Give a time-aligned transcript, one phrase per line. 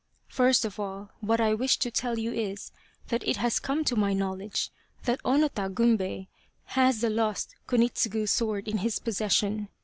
[0.39, 2.71] "First of all what I wish to tell you is,
[3.09, 4.71] that it has come to my knowledge
[5.03, 6.25] that Onota Gunbei
[6.73, 9.67] has the lost Kunitsugu sword in his possession.